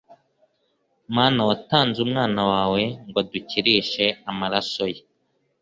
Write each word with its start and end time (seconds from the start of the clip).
Mana 1.15 1.39
watanze 1.49 1.97
umwana 2.07 2.41
wawe 2.51 2.81
ngwadukirishe 3.07 4.05
amaraso 4.29 4.83
ye 4.93 5.01